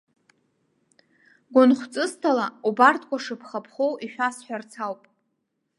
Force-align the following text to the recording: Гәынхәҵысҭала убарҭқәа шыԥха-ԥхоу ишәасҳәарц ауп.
Гәынхәҵысҭала 1.53 2.45
убарҭқәа 2.67 3.17
шыԥха-ԥхоу 3.23 3.93
ишәасҳәарц 4.05 4.71
ауп. 4.85 5.01